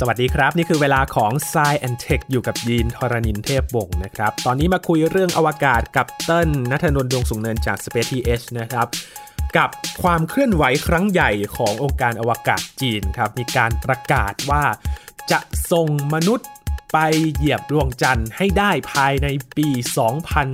[0.00, 8.86] สวัสดีครับ นี่คือเวลาของ s ซแอนเทคอยู่กับยีนทรณินเทพบงนะครับ ตอนนี้มาคุยเรื่องอวกาศกับเติ้ลนัทนนท์ดวงสุงเนินจาก Space TH นะครับ
[9.56, 9.70] กับ
[10.02, 14.64] ความเคลื่อนไหวครั้งใหญ่ขององค์การอวกาศจีนครับ มีการประกาศว่า
[15.30, 15.40] จะ
[15.72, 16.48] ส่งมนุษย์
[16.92, 16.98] ไป
[17.34, 19.68] เหยียบดวงจันทร์ให้ได้ภายในปี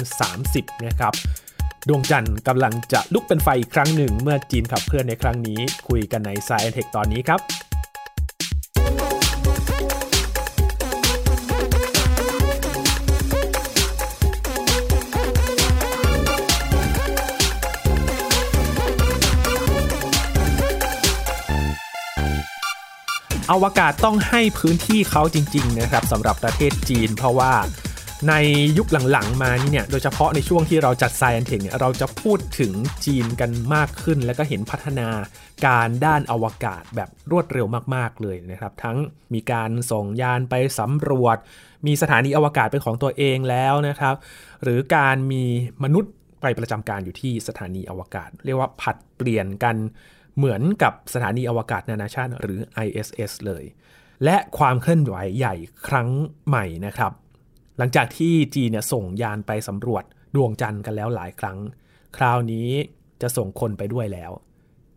[0.00, 1.12] 2030 นะครับ
[1.88, 7.40] ดวงจันทร์กำลังจะลุกเป็นไฟอีกครั้งหนึ่ง เมื่อจีนขับเคลื่อนในครั้งนี้ คุยกันใน Science Tech ตอนนี้ครับ
[23.50, 27.52] อวกาศต้องให้พื้นที่เขาจริงๆนะครับสำหรับประเทศจีน เพราะว่า
[28.28, 28.34] ใน
[28.78, 32.72] ยุคหลังๆมานี่เนี่ยโดยเฉพาะในช่วงที่เราจัดไซแอนเทคเนี่ยเราจะพูดถึง
[33.06, 35.08] จีนกันมากขึ้น แล้วก็เห็นพัฒนา
[35.66, 38.96] การด้านอวกาศแบบรวดเร็วมากๆเลยนะครับ ทั้ง
[39.34, 41.36] มีการส่งยานไปสำรวจ
[41.86, 44.14] มีสถานีอวกาศเป็นของตัวเองแล้วนะครับ
[44.62, 45.44] หรือการมี
[45.84, 46.12] มนุษย์
[46.42, 49.76] ไปประจำการอยู่ที่สถานีอวกาศ เรียกว่าผัดเปลี่ยนกัน
[50.36, 53.64] เหมือนกับสถานีอวกาศนานาชาติหรือ ISS เลย
[54.24, 55.54] และความเคลื่อนไหวใหญ่
[55.88, 56.08] ครั้ง
[56.48, 57.12] ใหม่นะครับ
[57.78, 61.58] หลังจากที่จีนเนี่ยส่งยานไปสำรวจดวงจันทร์กันแล้วหลายครั้ง
[62.16, 62.68] คราวนี้
[63.22, 64.30] จะส่งคนไปด้วยแล้ว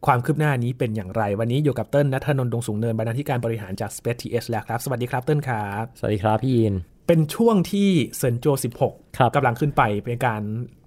[0.05, 6.75] ความคืบหน้านี้เป็นอย่างไร วันนี้อยู่กับเติ้ลนัทนนท์ดงสูงเนินบรรณาธิการบริหารจาก Space TH แล้วครับ สวัสดีครับเติ้ลครับ สวัสดีครับพี่ยิน
[7.07, 8.45] เป็นช่วงที่เซินโจว
[9.17, 10.41] ครับ16กำลังขึ้นไปเป็นการ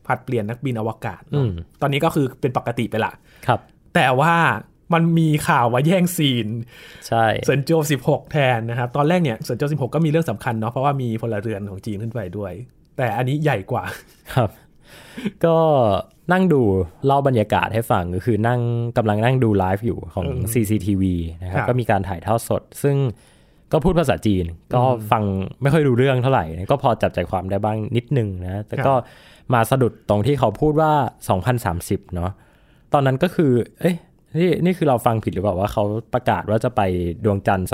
[0.07, 3.13] ผลัดเปลี่ยนนักบินอวกาศเนอะอืมตอนนี้ก็คือเป็นปกติไปละ
[3.47, 3.61] ครับ
[3.97, 4.35] แต่ว่า
[4.95, 6.49] มันมีข่าวว่าแย่งซีน
[7.09, 7.71] ใช่เซินโจว
[8.03, 12.53] 16แทนนะครับ ตอนแรกเนี่ยเซินโจว16ก็มีเรื่องสำคัญเนาะเพราะว่ามีพลเรือนของจีนขึ้นไปด้วย
[12.97, 13.85] แต่อันนี้ใหญ่กว่า
[14.35, 14.51] ครับ
[15.45, 15.57] ก็
[16.33, 16.63] นั่งดู
[17.07, 18.61] เล่าบรรยากาศให้ฟังก็คือนั่ง
[18.97, 21.05] กำลังนั่งดูไลฟ์อยู่ของเออ CCTV
[21.43, 22.97] นะครับครับ ก็มีการถ่ายทอดสด ซึ่ง
[23.73, 24.45] ก็พูดภาษาจีน
[24.75, 25.23] ก็ฟัง
[25.63, 28.93] ไม่ค่อยรู้เรื่องเท่าไหร่นะก็พอจับใจความได้บ้างนิดนึงนะ แต่ก็
[29.55, 30.93] มาสะดุดตรงที่เขาพูดว่า
[31.53, 32.33] 2030 เนาะ
[32.93, 33.97] ตอนนั้นก็คือ เอ๊ะ
[34.39, 36.81] นี่นี่คือเราฟังผิดหรือเปล่าว่าเขาประกาศว่าจะไป
[37.25, 37.69] ดวงจันทร์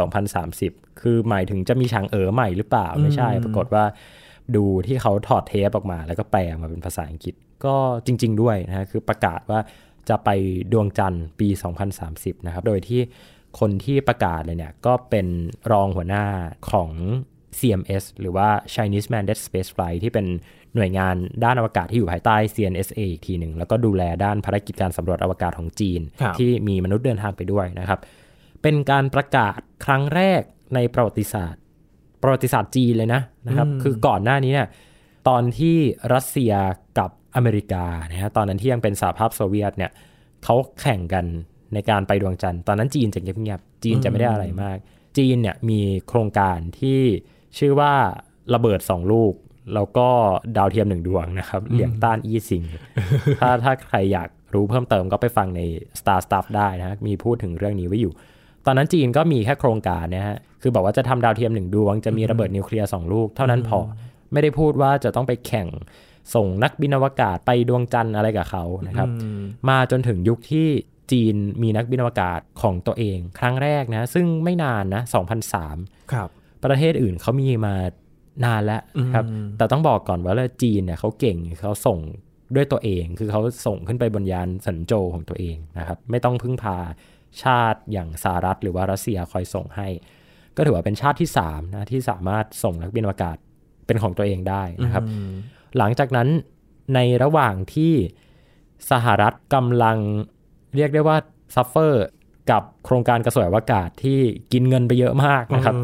[0.46, 3.84] 2030 คือหมายถึงจะมีช้างเอ๋อใหม่หรือเปล่าไม่ใช่ ปรากฏว่า
[4.56, 7.34] ดูที่เขาถอดเทปออกมา แล้วก็แปลมาเป็นภาษาอังกฤษ
[7.64, 9.60] ก็จริง ๆ ด้วยนะฮะคือประกาศว่า
[10.08, 10.28] จะไป
[10.72, 11.48] ดวงจันทร์ปี
[11.92, 13.00] 2030 นะครับ โดยที่
[13.60, 15.26] คนที่ประกาศเลยเนี่ย ก็เป็น
[15.72, 16.24] รองหัวหน้า
[16.70, 16.90] ของ
[17.58, 20.26] CMS หรือว่า Chinese Manned Space Flight ที่เป็น
[20.75, 28.00] หน่วยงานด้านอวกาศที่อยู่ภายใต้ CNSA อีกทีหนึ่งแล้วก็ดูแลด้านภารกิจการสำรวจอวกาศของจีนครับที่มีมนุษย์เดินทางไปด้วยนะครับ
[28.62, 30.43] เป็นการประกาศครั้งแรก
[30.75, 31.60] ในประวัติศาสตร์
[32.22, 34.69] ประวัติศาสตร์จีนเลยนะนะครับ คือก่อนหน้านี้เนี่ย
[35.28, 35.77] ตอนที่
[36.15, 36.53] รัสเซีย
[36.99, 39.91] กับอเมริกานะฮะตอนนั้นที่ยังเป็นสหภาพโซเวียตเนี่ย
[40.44, 41.25] เขาแข่งกัน
[41.75, 44.78] ในการไปดวงจันทร์ตอนนั้นจีนจะเงียบๆจีนจะไม่ได้อะไรมาก
[45.19, 47.00] จีนเนี่ยมีโครงการที่
[47.59, 47.94] ชื่อว่า
[48.54, 49.34] ระเบิดสองลูก
[49.74, 50.08] แล้วก็
[50.56, 52.62] ดาวเทียมหนึ่งดวงนะครับเหลียงต้านอี้ซิง
[53.40, 55.60] ถ้าถ้าใครอยากรู้เพิ่มเติมก็ไปฟังใน
[56.00, 58.12] Star Stuff ได้นะฮะมีพูดถึงเรื่องนี้ไว้อยู่
[58.66, 63.78] ตอนนั้นจีนก็มีแค่โครงการนะฮะคือบอกว่าจะทำดาวเทียมหนึ่งดวง จะมีระเบิดนิวเคลียร์สองลูก เท่านั้นพอ
[64.32, 65.68] ไม่ได้พูดว่าจะต้องไปแข่ง
[66.34, 69.08] ส่งนักบินอวกาศไปดวงจันทร์อะไรกับเขานะครับ
[69.68, 70.68] มาจนถึงยุคที่
[71.12, 75.02] จีนมีนักบินอวกาศของตัวเอง ครั้งแรกนะ ซึ่งไม่นานนะ
[75.56, 76.28] 2003 ครับ
[76.64, 77.74] ประเทศอื่นเขามีมา
[78.44, 78.82] นานแล้ว
[79.15, 79.25] ครับ
[79.56, 81.98] แต่ต้องบอกก่อนว่าจีนเนี่ยเขาเก่งเขาส่ง
[82.54, 86.76] ด้วยตัวเอง คือเขาส่งขึ้นไปบนยานเซินโจวของตัวเองนะครับ ไม่ต้องพึ่งพา
[87.42, 89.88] ชาติอย่างสหรัฐหรือว่ารัสเซียคอยส่งให้
[90.56, 93.37] ก็ถือว่าเป็นชาติที่3นะที่สามารถส่งนักบินอวกาศ
[93.87, 95.04] เป็นของตัวเองได้นะครับ
[95.78, 96.28] หลังจากนั้น
[96.94, 97.92] ในระหว่างที่
[98.91, 99.98] สหรัฐกำลัง
[100.75, 101.16] เรียกได้ว่า
[101.54, 102.04] suffer
[102.50, 104.19] กับโครงการกระสวยอวกาศที่
[104.53, 105.75] กินเงินไปเยอะมากนะครับ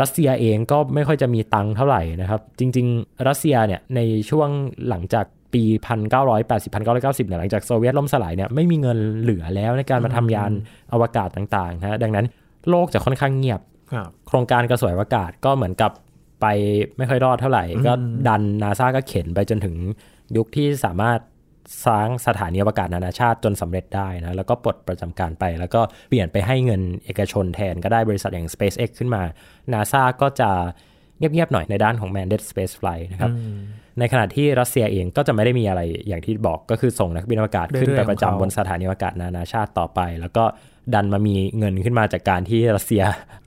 [0.00, 4.00] รัสเซียเองก็ไม่ค่อยจะมีตังค์เท่าไหร่นะครับ จริง ๆ รัสเซียเนี่ยใน
[4.30, 4.48] ช่วง
[4.88, 5.62] หลังจากปี
[6.22, 10.50] 1980 1990เนี่ยหลังจากโซเวียตล่มสลายเนี่ยไม่มีเงินเหลือแล้วในการมาทำยาน
[10.92, 12.26] อวกาศต่างๆนะฮะดังนั้น
[12.70, 13.60] โลกจะค่อนข้างเงียบ
[13.92, 15.92] ครับโครงการกระสวยอวกาศก็เหมือนกับ
[16.40, 16.46] ไป
[16.96, 17.92] ไม่ค่อยรอดเท่าไหร่ ก็
[18.28, 19.76] ดันนาซาก็เข็นไปจนถึง
[20.36, 21.18] ยุคที่สามารถ
[21.86, 29.22] สร้างสถานีอวกาศนานาชาติจนสำเร็จได้นะแล้วก็ปลดประจำการไป แล้วก็เปลี่ยนไปให้เงินเอกชนแทนก็ได้บริษัทอย่าง SpaceX ขึ้นมา
[29.72, 30.50] NASA ก็จะ
[31.18, 33.30] เงียบๆหน่อยในด้านของ Manned Space Flight นะครับ
[33.98, 40.44] ในขณะที่รัสเซียเองก็จะไม่ได้มีอะไรอย่างที่บอกก็คือส่งนักบินอวกาศขึ้นไปประจำบนสถานีอวกาศนานาชาติต่อไป แล้วก็
[40.94, 43.02] ดันมามีเงินขึ้นมาจากการที่รัสเซีย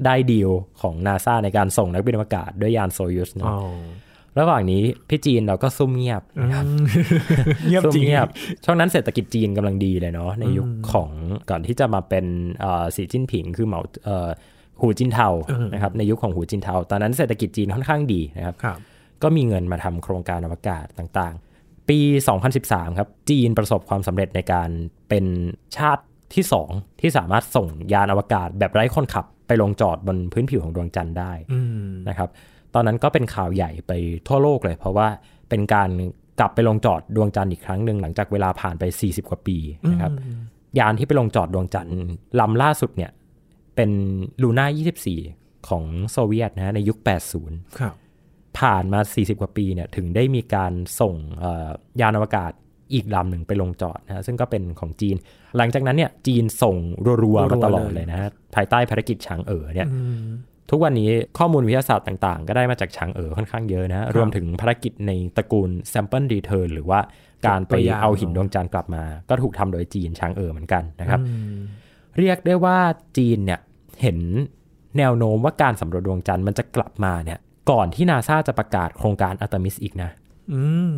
[0.06, 0.50] ได้ดีล
[0.82, 4.07] ของนาซาในการส่งนักบินอวกาศด้วยยานโซยูสเนอ๋อะอ
[4.40, 6.66] ระหว่างนี้พี่จีนเราก็ซุ่มเงียบนะครับ
[7.68, 8.28] เงียบซุ่มจริงเงียบ
[8.66, 11.10] ช่วงนั้นเศรษฐกิจจีนกำลังดีเลยเนาะในยุคของ
[11.50, 12.26] ก่อนที่จะมาเป็น
[12.60, 14.30] เอ่อสีจิ้นผิงคือเหมาเอ่อ
[14.82, 18.78] หูจินเทาเออนะครับในยุคของหูจินเทา ตอนนั้นเศรษฐกิจจีนค่อนข้างดีนะครับครับ
[19.24, 22.00] ก็มีเงินมาทำโครงการอวกาศต่างๆ ปี
[22.50, 24.70] 2013 ครับจีนประสบความสำเร็จในการ
[25.10, 25.26] เป็น
[25.78, 26.04] ชาติ
[26.36, 32.36] ที่ 2 ที่สามารถส่งยานอวกาศแบบไร้คนขับไปลงจอดบนพื้นผิวของดวงจันทร์ได้อืมนะครับต
[32.78, 33.92] อนนั้นก็เป็นข่าวใหญ่ไป
[34.28, 35.08] ทั่วโลกเลย เพราะว่า
[35.50, 35.90] เป็นการ
[36.40, 39.58] กลับไปลงจอดดวงจันทร์อีกครั้งหนึ่งหลังจากเวลาผ่านไป 40 กว่าปี
[39.92, 40.12] นะครับ
[40.80, 42.00] ยานที่ไปลงจอดดวงจันทร์
[42.40, 43.12] ลำล่าสุดเนี่ย
[43.76, 43.92] เป็น
[44.42, 44.66] ลูน่า
[45.18, 46.98] 24 ของโซเวียตนะฮะในยุค
[47.38, 47.94] 80 ครับ
[48.60, 51.70] ผ่านมา 40 กว่าปีเนี่ยถึงได้มีการส่งเอ่อ
[52.02, 52.52] ยานอวกาศ
[52.94, 55.16] อีกลำหนึ่งไปลงจอดนะฮะซึ่งก็เป็นของจีน
[55.58, 56.76] หลังจากนั้นเนี่ยจีนส่ง
[57.24, 60.28] รัวๆมาตลอดเลยนะฮะภายใต้ภารกิจช้างเอ๋อเนี่ยอืม
[60.70, 67.00] ทุกวันนี้ข้อมูลวิทยาศาสตร์ต่างๆ ก็ได้มาจากช้างเอ๋อค่อนข้างเยอะนะฮะรวมถึงภารกิจในตระกูล sample return หรือว่า
[67.48, 71.58] การไปตัวอย่างเอาหินดวงจันทร์กลับมา ก็ถูกทำโดยจีนช้างเอ๋อเหมือนกันนะครับอืม
[72.18, 72.78] เรียกได้ว่า
[73.18, 73.60] จีนเนี่ย
[74.02, 74.18] เห็น
[74.98, 77.40] แนวโน้มว่าการสำรวจดวงจันทร์มันจะกลับมาเนี่ย
[77.72, 80.10] ก่อนที่นาซาจะประกาศโครงการอัตมิสอีกนะ
[80.54, 80.92] อืม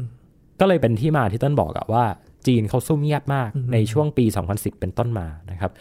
[0.59, 2.05] ก็เลยเป็นที่มาที่ต้นบอกอะว่า
[2.47, 5.71] จีนเขาซุ่มเงียบมากอืมในช่วงปี 2010 เป็นต้นมานะครับ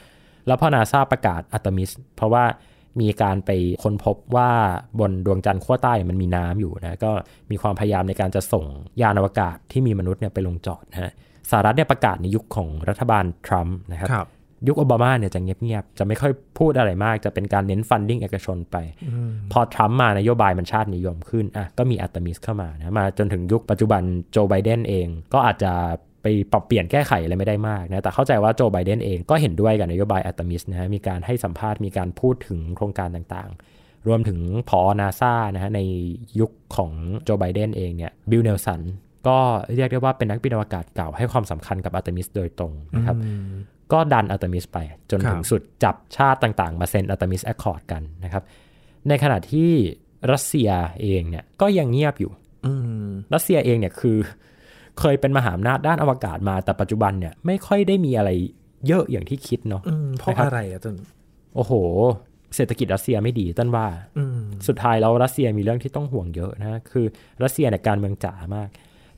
[0.47, 2.45] แล้วพอนาซาประกาศอัตมิส เพราะว่า
[3.01, 3.51] มีการไป
[3.83, 4.51] ค้นพบว่า
[5.01, 7.11] บนดวงจันทร์ขั้วใต้มันมีน้ำอยู่นะก็
[7.51, 8.65] มีความพยายามในการจะส่ง
[9.03, 11.13] ยานอวกาศที่มีมนุษย์เนี่ยไปลงจอดนะฮะ
[11.51, 14.29] สหรัฐเนี่ยประกาศในยุคของรัฐบาลทรัมป์นะครับครับ
[14.67, 24.03] ยุคโอบามาเนี่ยจะเงียบๆ จะไม่ค่อยพูดอะไรมาก จะเป็นการเน้น funding เอกชนไปอืมพอทรัมป์มานโยบายมันชาตินิยมขึ้นอะก็มีอัตมิสเข้ามานะมาจนถึงยุคปัจจุบัน
[24.33, 25.73] โจไบเดนเองก็อาจจะ
[26.23, 34.39] ไปปรับเปลี่ยนแก้ไขอะไรไม่ได้มากนะแต่เข้าใจว่าโจไบเดนเองก็เห็นด้วยกับนโยบายอัตมิสนะฮะมีการให้สัมภาษณ์มีการพูดถึงโครงการต่างๆ รวมถึง
[34.69, 35.81] พอนาซานะฮะใน
[36.41, 36.93] ยุคของ
[37.25, 38.81] โจไบเดนเองเนี่ยบิลเนลสัน
[39.29, 39.39] ก็
[39.75, 43.53] เรียกได้ว่าเป็นนักบินอวกาศเก่าให้ความสำคัญกับอัตมิสโดยตรงนะครับอืม
[43.93, 44.79] ก็ดันอัตมิสไป
[45.11, 48.43] จนครับถึงสุดจับชาติต่างๆ มาเซ็น Artemis Accord กันนะครับ
[49.09, 49.71] ในขณะที่
[50.33, 50.71] รัสเซีย
[51.03, 52.33] เองเนี่ยก็ยังเงียบอยู่
[52.67, 52.73] อื
[53.07, 54.17] มรัสเซียเองเนี่ยคือ
[54.99, 58.31] เคยเป็นมหาอำนาจด้านอวกาศมา แต่ปัจจุบันเนี่ยไม่ค่อยได้มีอะไร
[58.87, 60.97] เยอะอย่างที่คิดเนาะอืมเพราะนะครับอะไรอะต้น
[61.57, 61.73] โอ้โห
[62.57, 63.87] เศรษฐกิจรัสเซียไม่ดีต้นว่า
[64.19, 67.07] อืมสุดท้ายแล้วรัสเซียมีเรื่องที่ต้องห่วงเยอะนะคือ
[67.43, 68.69] รัสเซียเนี่ยการเมืองจ๋ามาก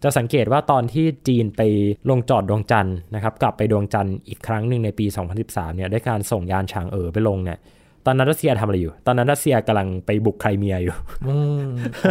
[0.03, 1.63] จะสังเกตว่าตอนที่จีนไป
[2.11, 5.07] ลงจอดดวงจันทร์นะครับ กลับไปดวงจันทร์อีกครั้งหนึ่งในปี
[5.41, 7.59] 2013เนี่ยด้วยการส่งยานฉางเอ๋อไปลงเนี่ย
[8.07, 10.95] ตอนนั้นรัสเซียทำอะไรอยู่ ตอนนั้นรัสเซียกำลังไปบุกไครเมียอยู่
[11.29, 11.67] อืม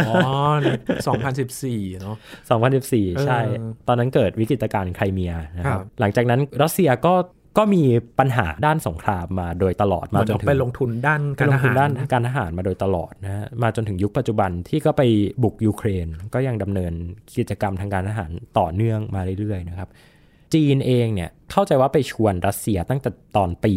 [0.08, 0.16] อ๋อ
[1.06, 2.16] สองพันสิบสี่เนาะ
[2.70, 7.14] 2014ใช่เออตอนนั้นเกิดวิกฤตการณ์ไครเมียนะคครัรับบหลังจากนั้นรัสเซียก็
[7.58, 7.82] ก็มี
[8.18, 15.02] ปัญหาด้านสงครามมาโดยตลอดมามาจจนนถึงไปลงทุนด้านกาการรลทงทุนหารด้านการทหารมาโดยตลอดนะฮะมาจนถึงยุคปัจจุบันที่ก็ไป
[15.42, 16.92] บุกยูเครน ก็ยังดำเนิน
[17.36, 19.88] กิจกรรมทางการทหารต่อเนื่องมาเรื่อยๆนะครับ
[20.54, 23.72] จีนเองเนี่ยเข้าใจว่าไปชวนรัสเซียตั้งแต่ตอนปี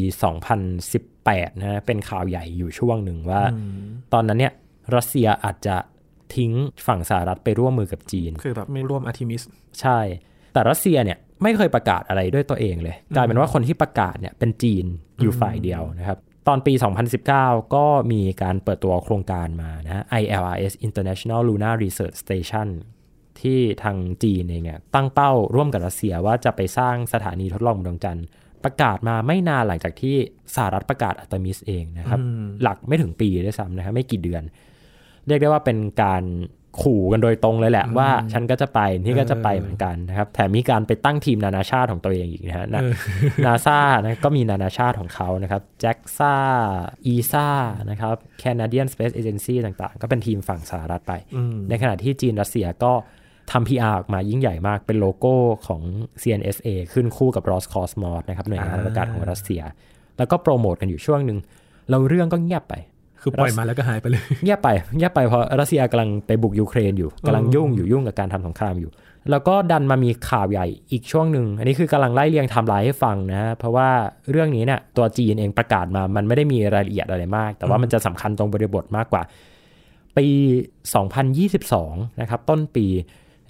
[0.53, 1.12] 2018
[1.59, 4.53] นะฮะเป็นข่าวใหญ่อยู่ช่วงหนึ่งว่าอืมตอนนั้นเนี่ย
[4.95, 5.77] รัสเซียอาจจะ
[6.35, 6.51] ทิ้ง
[6.87, 9.41] ฝั่งสหรัฐไปร่วมมือกับจีน คือแบบไม่ร่วมอาร์ทิมิส
[9.81, 9.99] ใช่
[10.53, 14.85] แต่รัสเซียเนี่ยไม่เคยประกาศอะไรด้วยตัวเองเลยกลายเป็นว่าคนที่ประกาศเนี่ยเป็นจีน
[15.21, 16.17] อยู่ฝ่ายเดียวนะครับ
[16.47, 16.73] ตอนปี
[17.23, 22.67] 2019 ก็มีการเปิดตัวโครงการมานะ ILRS International Lunar Research Station
[23.41, 28.25] ที่ทางจีนเองเนี่ยตั้งเป้าร่วมกับรัสเซียว่าจะไปสร้างสถานีทดลองบนดวงจันทร์
[28.65, 30.15] ประกาศมาไม่นานหลังจากที่
[30.55, 34.43] สหรัฐประกาศอัตมิสเองนะครับอืมหลักไม่ถึงปีด้วยซ้ำนะครับไม่กี่เดือน
[35.27, 36.23] เรียกได้ว่าเป็นการ
[36.81, 42.67] ขู่กันโดยตรงเลยแหละว่าฉันก็จะไปนี่ก็จะไปเหมือนกันนะครับแถมมีการไปตั้งทีมนานาชาติของตัวเองอีกนะฮะ
[43.45, 46.35] นาซานะก็มีนานาชาติของเขานะครับแจ็กซ่า
[47.05, 47.47] อีซ่า
[47.89, 52.93] นะครับ Canadian Space Agency ต่างๆ ก็เป็นทีมฝั่งสหรัฐไปอืมในขณะที่จีนรัสเซียก็
[53.51, 55.33] ทำ PR ออกมายิ่งใหญ่มากเป็นโลโก้
[55.67, 55.81] ของ
[56.21, 59.61] CNSA ขึ้นคู่กับ Roscosmos นะครับหน่วยงานอวกาศของรัสเซีย
[60.17, 61.37] แล้วก็โปรโมทกันอยู่ช่วงหนึ่ง
[61.89, 62.73] แล้วเรื่องก็เงียบไป
[63.21, 68.91] คือปล่อยมาแล้วก็หายไปเลย เงียบไปเงียบไปเพราะรัสเซียกำลังไปบุกยูเครนอยู่กำลังยุ่งอยู่ยุ่งกับการทำสงครามอยู่
[69.31, 73.89] แล้วก็ดันมามีข่าวใหญ่อีกช่วงหนึ่งอันนี้คือกำลังไล่เรียงไทม์ไลน์ให้ฟังนะ เพราะว่า
[74.31, 79.21] เรื่องนี้เนี่ยตัวจีนเองประกาศมามันไม่ได้มีรายละเอียดอะไรมาก แต่ว่ามันจะสำคัญตรงบริบทมากกว่า
[80.17, 80.27] ปี
[81.23, 82.85] 2022 นะครับต้นปี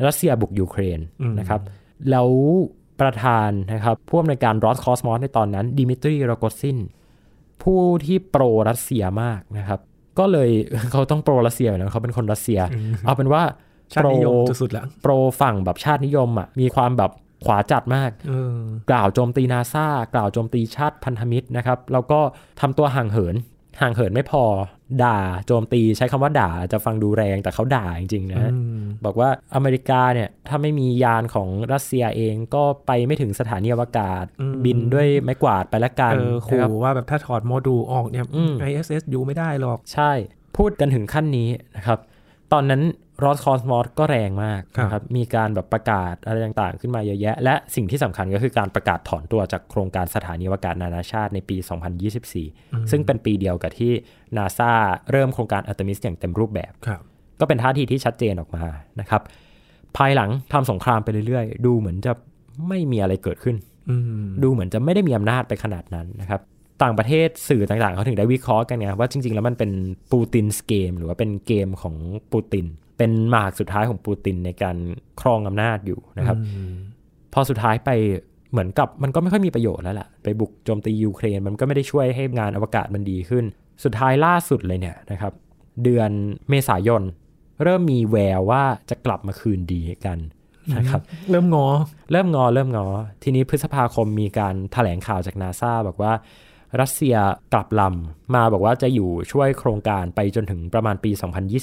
[0.08, 1.62] รัสเซียบุกยูเครนอืมนะครับ
[2.10, 2.30] แล้ว
[3.02, 6.78] ประธานนะครับผู้อำนวยการรอสคอสมอสในตอนนั้นดิมิตรีโรโกซิน
[7.64, 9.80] ผู้ที่ pro รัสเซียมากนะครับ
[10.20, 10.50] ก็เลย
[10.92, 12.60] เขาต้อง pro รัสเซียอยู่แล้วเขาเป็นคนรัสเซีย
[13.06, 13.44] เอาเป็นว่า
[13.94, 17.12] ชาตินิยม pro สุดๆแล้ว pro ฝั่งแบบชาตินิยมอะมีความแบบ
[17.46, 18.60] ขวาจัดมากเออ
[18.92, 22.20] กล่าวโจมตีนาซากล่าวโจมตีชาติพันธมิตรนะครับ แล้วก็
[22.62, 23.36] ทำตัวห่างเหิน
[23.82, 24.44] ห่างเหินไม่พอ
[25.04, 40.12] ด่าโจมตีใช้คำว่าด่าจะฟังดูแรงแต่เขาด่าจริงๆนะอืมบอกว่าอเมริกาเนี่ยถ้าไม่มียานของรัสเซียเองก็ไปไม่ถึงสถานีอวกาศอืมบินด้วยไม้กวาดไปละกันเออนะขู่ครับว่าแบบถ้าถอดโมดูลออกเนี่ยอืม ISS อยู่ไม่ได้หรอก ใช่
[40.58, 42.00] พูดกันถึงขั้นนี้นะครับ
[42.54, 42.82] ตอนนั้น
[43.24, 51.58] รอสคอสมอสก็แรงมากครับนะครับ มีการแบบประกาศอะไรต่างๆ ขึ้นมาเยอะแยะ และสิ่งที่สำคัญก็คือการประกาศถอนตัวจากโครงการสถานีอวกาศนานาชาติในปี
[52.24, 53.94] 2024 ซึ่งเป็นปีเดียวกับที่
[54.38, 54.72] นาซา
[55.12, 57.02] เริ่มโครงการอัตมิสอย่างเต็มรูปแบบครับ
[57.40, 58.64] ก็เป็นท่าทีที่ชัดเจนออกมา
[59.00, 59.22] นะครับ
[59.98, 62.14] ภายหลังทำสงครามไปเรื่อยๆ ดูเหมือนจะ
[62.68, 63.56] ไม่มีอะไรเกิดขึ้น
[63.90, 66.42] อืมดูเหมือนจะไม่ได้มีอำนาจไปขนาดนั้นนะครับ
[66.84, 69.72] ต่างประเทศสื่อต่างๆ เขาถึงได้วิเคราะห์กันไงว่าจริงๆ แล้วมันเป็น
[70.12, 71.96] ปูตินส์เกม หรือว่าเป็นเกมของ
[72.32, 72.66] ปูติน
[72.98, 74.78] เป็นหมากสุดท้ายของปูตินในการ
[75.22, 76.74] ครองอำนาจอยู่นะครับอืม
[77.34, 77.90] พอสุดท้ายไป
[78.52, 83.46] เหมือนกับมันก็ไม่ค่อยมีประโยชน์แล้วล่ะไปบุกโจมตียูเครนมันก็ไม่ได้ช่วยให้งานอวกาศมันดีขึ้น
[83.84, 85.34] สุดท้ายล่าสุดเลยเนี่ยนะครับ
[85.84, 86.10] เดือน
[86.50, 87.04] เมษายน
[87.64, 90.20] เริ่มมีแววว่าจะกลับมาคืนดีกัน
[90.78, 91.68] นะครับ เริ่มงอ
[92.12, 92.86] เริ่มงอ เริ่มงอ
[93.24, 96.14] ทีนี้พฤษภาคมมีการถแถลงข่าวจากนาซาบอกว่า
[96.82, 97.16] รัสเซีย
[97.54, 101.12] กลับลำมาบอกว่าจะอยู่ช่วยโครงการไปจนถึงประมาณปี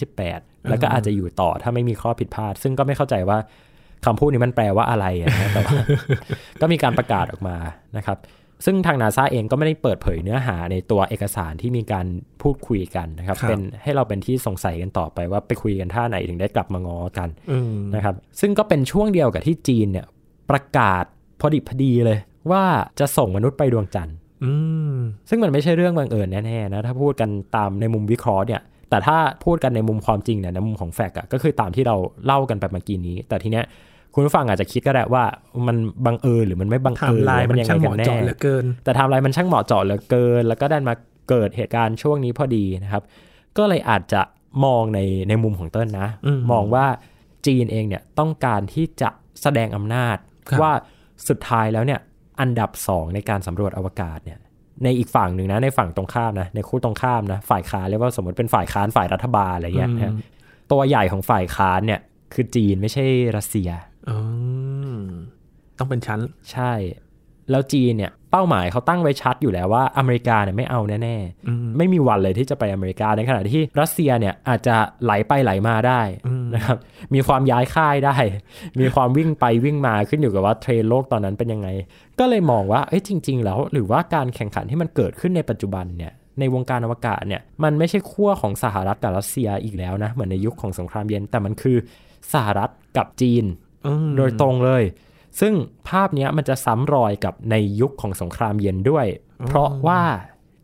[0.00, 3.38] 2028 แล้วก็อาจจะอยู่ต่อถ้าไม่มีข้อผิดพลาด ซึ่งก็ไม่เข้าใจว่า
[4.06, 5.72] คำพูดนี้มันแปลว่าอะไรอะนะแต่ว่า
[6.60, 7.56] ก็มีการประกาศออกมา
[7.96, 8.18] นะครับ
[8.64, 12.06] ซึ่งทางนาซาเองก็ไม่ได้เปิดเผยเนื้อหาในตัวเอกสารที่มีการ
[12.42, 20.06] พูดคุยกันนะครับครับเป็นให้เราเป็นที่สงสัยกันต่อไปว่าไปคุยกันท่าไหนถึงได้กลับมางอกันอืมนะครับ ซึ่งก็เป็นช่วงเดียวกับที่จีนเนี่ย
[20.50, 21.04] ประกาศ
[21.40, 22.18] พอดิบพอดีเลย
[22.50, 22.62] ว่า
[23.00, 24.52] จะส่งมนุษย์ไปดวงจันทร์อื
[24.94, 24.96] ม
[25.28, 33.64] ซึ่งมันไม่ใช่เรื่องบังเอิญแน่ๆนะถ้าพูดกันตามในมุมวิเคราะห์เนี่ย แต่ถ้าพูดกันในมุมความจริงเนี่ยในมุมของ fact อะก็คือตามที่เราเล่ากันไปเมื่อกี้นี้ แต่ทีเนี้ย
[34.14, 35.24] คุณผู้ฟังอาจจะคิดก็ได้ว่า
[35.66, 40.94] มันบังเอิญหรือมันไม่บังไทเอิญม์ไลน์หรือมันยังช่าไงงเหกันมาะแน่เจาะเหลือเกินแต่ไทม์ไลน์มันช่างเหมาะเจาะเหลือเกิน แล้วก็ดันมา
[41.30, 43.02] เกิดเหตุการณ์ช่วงนี้พอดีนะครับ
[43.58, 44.22] ก็เลยอาจจะ
[44.64, 46.86] มองในในมุมของเติ้ลนะอืมมองว่า
[47.46, 49.10] จีนเองเนี่ยต้องการที่จะ
[49.42, 50.16] แสดงอำนาจ
[50.48, 50.72] ครับว่า
[51.28, 52.00] สุดท้ายแล้วเนี่ย
[52.40, 54.38] อันดับสองในการสำรวจอวกาศเนี่ย
[54.84, 60.14] ในอีกฝั่งหนึ่งนะในฝั่งตรงข้ามนะในคู่ตรงข้ามนะฝ่ายค้านเรียกว่าสมมติเป็นฝ่ายค้านฝ่ายรัฐบาลอะไรเงี้ยนะ
[60.72, 62.00] ตัวใหญ่ของฝ่ายค้านเนี่ย
[62.34, 63.04] คือจีนไม่ใช่
[63.36, 63.70] รัสเซีย
[64.08, 64.16] อื
[64.92, 64.96] ม
[65.78, 66.20] ต้องเป็นชั้น
[66.52, 66.72] ใช่
[67.50, 71.16] แล้วจีนเนี่ยเป้าหมายเขาตั้งไว้ชัดอยู่แล้วว่าอเมริกาเนี่ยไม่เอาแน่
[71.48, 76.78] อืมๆไม่มีวันเลยที่จะไปอเมริกาในขณะที่รัสเซียเนี่ยอาจจะไหลไปไหลมาได้อืมนะครับ
[77.14, 78.16] มีความย้ายค่ายได้
[78.80, 81.68] มีความวิ่งไปวิ่งมาขึ้นอยู่กับว่าเทรนด์โลกตอนนั้นเป็นยังไง
[82.18, 91.76] ก็เลยมองว่าเอ้ยจริง ๆ แล้ว หรือว่าการแข่งขันที่มันเกิดขึ้นในปัจจุบันเนี่ยในวงการอวกาศเนี่ยมันไม่ใช่ขั้วของสหรัฐกับรัสเซียอีกแล้วนะเหมือนในยุคของสงครามเย็นแต่มันคือ
[92.32, 93.44] สหรัฐกับจีน
[93.86, 94.82] อืมโดยตรงเลย
[95.40, 95.52] ซึ่ง
[95.88, 99.06] ภาพเนี้ยมันจะซ้ำรอยกับในยุคของสงครามเย็นด้วย
[99.48, 100.00] เพราะว่า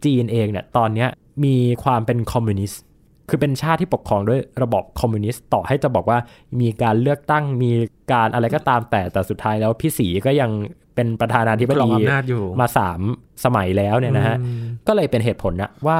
[0.05, 1.09] จีนเองเนี่ยตอนเนี้ย
[1.45, 2.83] มีความเป็นคอมมิวนิสต์
[3.29, 6.19] คือเป็นชาติที่ปกครองด้วยระบอบคอมมิวนิสต์ต่อให้จะบอกว่า
[6.61, 7.71] มีการเลือกตั้งมี
[8.13, 10.51] การอะไรก็ตามแต่แต่สุดท้ายแล้วพี่สีก็ยัง
[10.95, 13.01] เป็นประธานาธิบครองดีอำนาจอยู่มาสาม
[13.45, 15.99] สมัยแล้วเนี่ยนะฮะอืมก็เลยเป็นเหตุผลนะว่า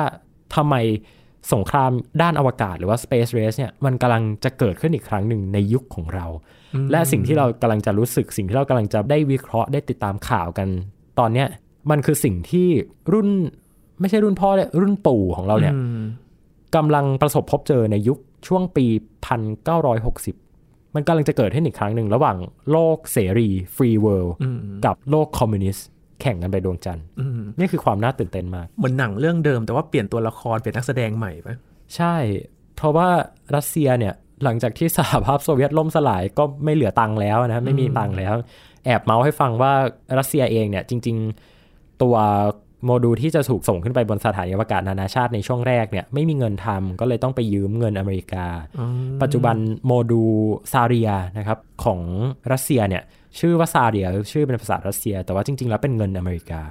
[0.55, 0.75] ทำไม
[1.53, 1.91] สงคราม
[2.23, 6.27] ด้านอวกาศหรือว่า Space Race เนี่ยมันกำลังจะเกิดขึ้นอีกครั้งหนึ่งในยุคของเรา
[6.91, 10.69] และสิ่งที่เรากำลังจะรู้สึก สิ่งที่เรากำลังจะได้วิเคราะห์ได้ติดตามข่าวกัน
[11.19, 11.49] ตอนเนี้ย
[11.91, 12.69] มันคือสิ่งที่
[13.13, 13.29] รุ่น
[14.01, 16.05] ไม่ใช่รุ่นพ่อเลยรุ่นปู่ของเราเนี่ยอืม
[16.77, 18.87] กำลังประสบพบเจอในยุคช่วงปี
[19.71, 22.37] 1960 มันกำลังจะเกิดขึ้นอีกครั้งหนึ่งระหว่าง
[22.71, 25.87] โลกเสรี free world อืมกับโลกคอมมิวนิสต์
[26.21, 31.57] แข่งกันไปดวงจันทร์อืมนี่คือความน่าตื่นเต้นมาก เหมือนหนังเรื่องเดิมแต่ว่าเปลี่ยนตัวละครเปลี่ยนนักแสดงใหม่ปะ
[31.97, 32.17] ใช่
[32.77, 33.09] เพราะว่า
[33.57, 38.35] รัสเซียเนี่ยหลังจากที่สหภาพโซเวียตล่มสลายก็ไม่เหลือตังค์แล้วนะไม่มีตังค์แล้ว
[38.85, 39.73] แอบเมาส์ให้ฟังว่า
[40.19, 41.17] รัสเซียเองเนี่ยจริง
[41.61, 42.17] ๆ ตัว
[42.85, 48.47] โมดูลที่จะถูกส่งขึ้นไปบนสถานีอวกาศนานาชาติในช่วงแรกเนี่ยไม่มีเงินทำก็เลยต้องไปยืมเงินอเมริกา
[48.79, 49.57] อืมปัจจุบัน
[49.87, 50.35] โมดูล
[50.73, 52.01] ซาเรียนะครับของ
[52.53, 53.03] รัสเซียเนี่ย
[53.41, 56.63] ชื่อว่าซาเรียชื่อเป็นภาษารัสเซีย แต่ว่าจริง ๆ แล้วเป็นเงินอเมริกา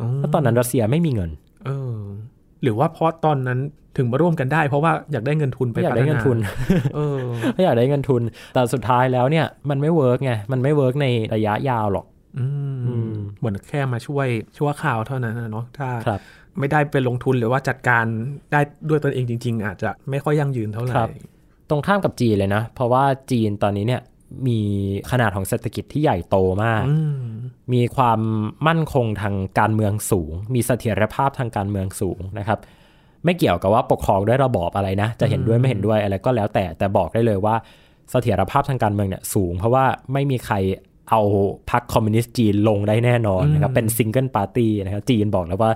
[0.00, 1.30] อืมแล้วตอนนั้นรัสเซียไม่มีเงิน
[1.66, 1.98] เออ
[2.62, 3.58] หรือว่าเพราะตอนนั้น
[3.96, 6.36] ถึงมาร่วมกันได้ เพราะว่าอยากได้เงินทุนไปไม่อยากได้เงินทุน
[6.94, 7.22] เออ
[7.54, 8.22] ไม่อยากได้เงินทุน
[8.54, 12.06] แต่สุดท้ายแล้วเนี่ยมันไม่ work ไงมันไม่ work ในระยะยาวหรอก
[12.38, 14.26] อืมอืมเหมือนแค่มาช่วย
[14.56, 16.20] ชั่วข่าวเท่านั้นนะเนาะถ้าครับ
[16.58, 18.04] ไม่ได้ไปลงทุนหรือว่าจัดการ
[18.52, 21.10] ได้ด้วยตนเองจริง ๆ อาจจะไม่ค่อยยั่งยืนเท่าไหร่ครับ
[21.70, 24.02] ตรงข้ามกับจีนเลยนะ เพราะว่าจีนตอนนี้เนี่ย
[24.48, 24.58] มี
[25.10, 27.34] ขนาดของเศรษฐกิจที่ใหญ่โตมากอืม
[27.72, 28.20] มีความ
[28.66, 32.58] มั่นคงทางการเมืองสูง มีเสถียรภาพทางการเมืองสูงนะครับ
[33.24, 37.54] ไม่เกี่ยวกับว่าปกครองด้วยระบอบอะไรนะ จะเห็นด้วยไม่เห็นด้วยอะไรก็แล้วแต่แต่บอกได้เลยว่า
[38.10, 40.56] เสถียรภาพทางการเมืองเนี่ยสูง เพราะว่าไม่มีใคร
[41.10, 41.20] เอา
[41.70, 45.70] พรรคคอมมิวนิสต์จีนลงได้แน่นอนนะครับเป็น single party นะครับจีนบอกแล้วว่า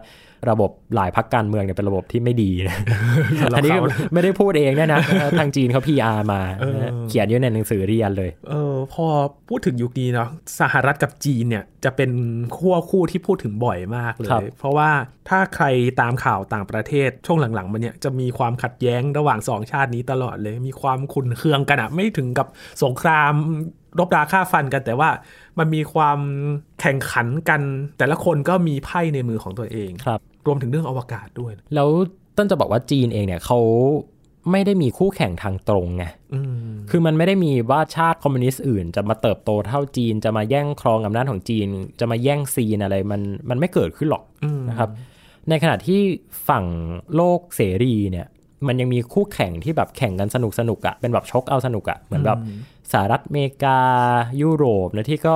[0.50, 2.78] ระบบหลายพรรคการเมืองเนี่ยเป็นระบบที่ไม่ดีนะ
[3.54, 3.72] อันนี้
[4.12, 5.00] ไม่ได้พูดเองนะนะ
[5.38, 6.40] ทางจีนเขา PR มา
[6.74, 9.06] นะเขียนอยู่ในหนังสือเรียนเลย เออพอ
[9.48, 10.28] พูดถึงยุคนี้เนาะ
[10.60, 12.10] สหรัฐกับจีนเนี่ยจะเป็น
[12.56, 14.90] ขั้วคู่ที่พูดถึงบ่อยมากเลยครับเพราะว่า
[15.28, 15.66] ถ้าใคร
[16.00, 22.46] ตามข่าวต่างประเทศช่วงหลังๆมาเนี่ยจะมีความขัดแย้งระหว่างสองชาตินี้ตลอดเลย มีความขุนเคืองกันอะไม่ถึงกับ
[22.82, 23.32] สงคราม
[23.98, 25.10] รบราฆ่าฟันกันแต่ว่า
[25.58, 26.18] มันมีความ
[26.80, 27.60] แข่งขันกัน
[27.98, 31.88] แต่ละคนก็มีไพ่ในมือของตัวเองครับ รวมถึงเรื่องอวกาศด้วย แล้ว
[32.36, 33.58] ต้นจะบอกว่าจีนเองเนี่ยเขา
[34.50, 41.66] ไม่ได้มีคู่แข่งทางตรงไงอืมคือมันไม่ได้มีว่าชาติคอมมิวนิสต์อื่น จะมาเติบโตเท่าจีน จะมาแย่งครองอำนาจของจีน
[42.00, 44.90] จะมาแย่งซีนอะไรมันมันไม่เกิดขึ้นหรอกอืมนะครับ
[45.48, 46.00] ในขณะที่
[46.48, 46.64] ฝั่ง
[47.14, 48.26] โลกเสรีเนี่ย
[48.66, 52.38] มันยังมีคู่แข่งที่แบบแข่งกันสนุกสนุกอะเป็นแบบชกเอาสนุกอะเหมือนแบบ
[52.92, 53.78] สหรัฐอเมริกา
[54.42, 55.34] ยุโรปนะที่ก็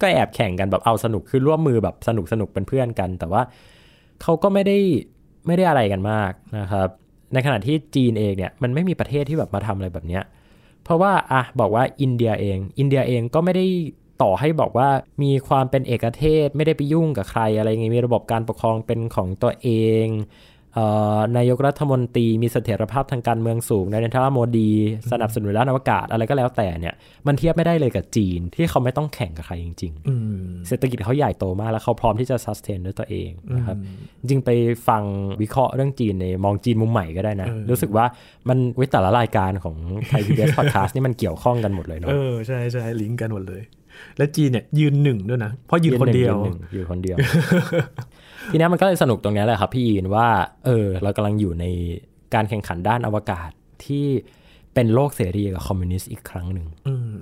[0.00, 3.42] ก็แอบแข่งกันแบบเอาสนุกคือร่วมมือแบบสนุกสนุกเป็นเพื่อนกัน แต่ว่า
[4.22, 4.78] เขาก็ไม่ได้
[5.46, 6.88] ไม่ได้อะไรกันมากนะครับ
[7.32, 10.22] ในขณะที่จีนเองเนี่ยมันไม่มีประเทศที่แบบมาทำอะไรแบบเนี้ย
[10.84, 13.66] เพราะว่าอะบอกว่าอินเดียเอง อินเดียเองก็ไม่ได้
[14.22, 14.88] ต่อให้บอกว่า
[15.22, 19.68] มีความเป็นเอกเทศไม่ได้ไปยุ่งกับใครอะไรเงี้ยมีระบบการปกครองเป็นของตัวเอ
[20.04, 20.06] ง
[21.36, 24.70] นายกรัฐมนตรีมีเสถียรภาพทางการเมืองสูงนายเนทราโมดี
[25.12, 26.94] สนับสนุนด้านอวกาศอะไรก็แล้วแต่เนี่ย
[27.26, 33.76] มันเทียบไม่ได้เลยกับจีนที่เขาไม่ต้องแข่งกับใครจริงๆอืมเศรษฐกิจเขาใหญ่โตมากแล้วเขาพร้อมที่จะ sustain ด้วยตัวเองนะครับ
[34.20, 34.50] จริงๆไป
[34.88, 35.02] ฟัง
[35.42, 38.04] วิเคราะห์เรื่องจีนในมองจีนมุมใหม่ก็ได้นะเออรู้สึกว่า
[38.48, 39.76] มันวิแต่ละรายการของ
[40.08, 43.62] ไทยพีบีเอสพอดแคสต์นี่มันเกี่ยวข้องกันหมดเลยเนาะเออใช่ใช่ลิงก์กันหมดเลย
[44.18, 47.16] และจีนเนี่ยยืนหนึ่งด้วยนะเพราะยืนคนเดียวนหนึ่งอยู่คนเดียว
[48.52, 50.28] ทีนี้มันก็เลยสนุกตรงนี้แหละครับพี่ยีนว่า
[50.66, 51.64] เออ เรากำลังอยู่ใน
[52.34, 53.50] การแข่งขันด้านอวกาศ
[53.84, 54.06] ที่
[54.74, 57.18] เป็นโลกเสรีกับคอมมิวนิสต์อีกครั้งหนึ่งอืม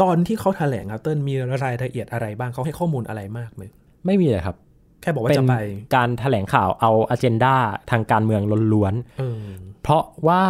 [0.00, 3.62] ตอนที่เขาแถลงครับเติ้ลมีรายละเอียดอะไรบ้างเขาให้ข้อมูลอะไรมากไหม
[4.06, 4.56] ไม่มีเลยครับ
[5.02, 5.56] แค่บอกว่าเป็นจะไป
[5.96, 7.54] การแถลงข่าวเอาอ g e n d a
[7.90, 8.42] ทางการเมือง
[8.72, 9.44] ล้วนๆเออ
[9.82, 10.42] เพราะว่า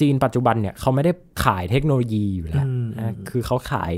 [0.00, 1.12] จีนปัจจุบันเนี่ยเขาไม่ได้
[1.44, 3.94] ขายเทคโนโลยีอยู่แล้วอืมนะคือเขาขาย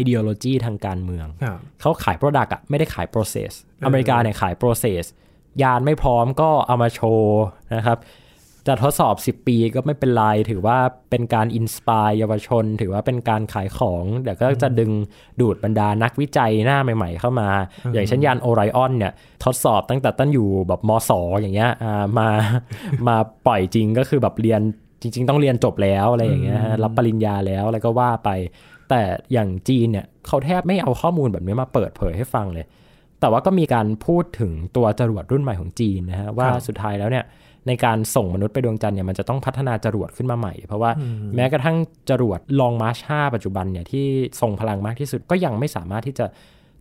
[0.00, 3.52] ideology ทางการเมืองครับเขาขาย Product อะไม่ได้ขาย process
[3.84, 5.04] อเมริกาเนี่ยขาย process
[5.62, 7.42] ยานไม่พร้อมก็เอามาโชว์
[7.76, 7.98] นะครับ
[8.66, 10.78] จะทดสอบ 10 ปีก็ไม่เป็นไร ถือว่า
[11.10, 14.90] เป็นการ inspire เยาวชน ถือว่าเป็นการขายของ เดี๋ยวก็จะดึง
[15.40, 17.48] ดูดบรรดานักวิจัยหน้าใหม่ ๆ เข้ามา
[17.92, 19.12] อย่างเช่นยานโอไรออนเนี่ย
[19.44, 21.10] ทดสอบตั้งแต่เติ้ลอยู่แบบมศ
[21.40, 22.28] อย่างเงี้ยอ่ามา
[23.08, 24.60] มาปล่อยจริงก็คือแบบเรียน
[25.02, 28.30] จริง ๆ ต้องเรียนจบแล้วอะไรอย่างเงี้ยฮะรับปริญญาแล้วอะไรก็ว่าไป
[28.90, 32.66] แต่อย่างจีนเนี่ยเขาแทบไม่เอาข้อมูลแบบนี้มาเปิดเผยให้ฟังเลย
[33.20, 37.24] แต่ว่าก็มีการพูดถึงตัวจรวดรุ่นใหม่ของจีนนะฮะว่าสุดท้ายแล้วเนี่ย
[37.66, 40.90] ในการส่งมนุษย์ไปดวงจันทร์เนี่ยมันจะต้องพัฒนาจรวดขึ้นมาใหม่ เพราะว่า
[41.34, 41.76] แม้กระทั่ง
[42.10, 44.06] จรวดลองมาร์ช5ปัจจุบันเนี่ยที่
[44.40, 46.26] ทรงพลังมากที่สุดก็ยังไม่สามารถที่จะ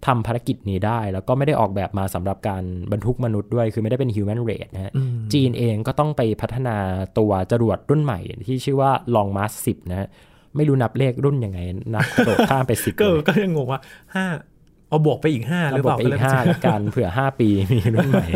[0.08, 4.92] ทำภารกิจนี้ได้ แล้วก็ไม่ได้ออกแบบมาสำหรับการบรรทุกมนุษย์ด้วย คือไม่ได้เป็น human race นะฮะ
[5.34, 6.78] จีนเองก็ต้องไปพัฒนา
[7.18, 10.08] ตัวจรวดรุ่นใหม่ที่ชื่อว่า Long March 10นะฮะ
[10.56, 11.60] ไม่รู้นับเลขรุ่นยังไง
[11.94, 13.80] นับกระโดดข้ามไปสิบก็เลยก็ยังงงว่า
[14.16, 14.26] ห้า
[14.90, 18.28] เอาบวกไปอีกห้าหรือระเปบบล่าไปอีกห้าแล้วกันเผื่อห้าปีมีรุ่นใหม่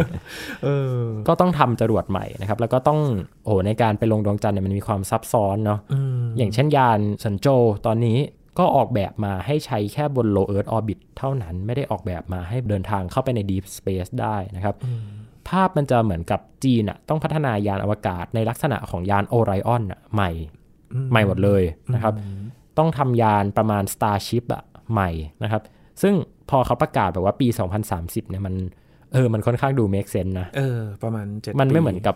[0.63, 0.69] เอ
[0.99, 2.99] อก็ต้องทำจรวดใหม่นะครับ แล้วก็ต้อง
[3.43, 7.47] โอ้โหในการไปลงดวงจันทร์เนี่ยมันมีความซับซ้อนเนาะอืมอย่างเช่นยานสันโจ
[7.85, 8.17] ตอนนี้
[8.59, 14.75] ก็ออกแบบมาให้ใช้แค่บน low earth orbit เท่านั้นไม่ได้ออกแบบมาให้เดินทางเข้าไปใน deep space ได้นะครับ
[15.49, 20.31] ภาพมันจะเหมือนกับจีนอะต้องพัฒนายานอวกาศในลักษณะของยานโอไรออนอะใหม่
[21.11, 22.13] ใหม่หมดเลยนะครับ
[22.77, 25.09] ต้องทำยานประมาณ Starship อะใหม่
[25.43, 25.61] นะครับ
[26.01, 26.13] ซึ่ง
[26.49, 27.47] พอเขาประกาศแบบว่าปี
[27.89, 28.53] 2030 เนี่ยมัน
[29.13, 32.15] เออมันค่อนข้างดู make sense นะเออประมาณเจ็ดมันไม่ปีเหมือนกับ